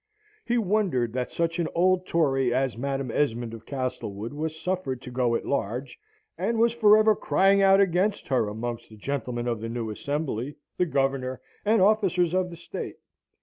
He 0.43 0.57
wondered 0.57 1.13
that 1.13 1.31
such 1.31 1.59
an 1.59 1.67
old 1.75 2.07
Tory 2.07 2.51
as 2.51 2.75
Madam 2.75 3.11
Esmond 3.11 3.53
of 3.53 3.67
Castlewood 3.67 4.33
was 4.33 4.59
suffered 4.59 4.99
to 5.03 5.11
go 5.11 5.35
at 5.35 5.45
large, 5.45 5.99
and 6.39 6.57
was 6.57 6.73
for 6.73 6.97
ever 6.97 7.15
crying 7.15 7.61
out 7.61 7.79
against 7.79 8.27
her 8.29 8.47
amongst 8.49 8.89
the 8.89 8.97
gentlemen 8.97 9.47
of 9.47 9.61
the 9.61 9.69
new 9.69 9.91
Assembly, 9.91 10.55
the 10.77 10.87
Governor, 10.87 11.39
and 11.63 11.83
officers 11.83 12.33
of 12.33 12.49
the 12.49 12.57
State. 12.57 12.95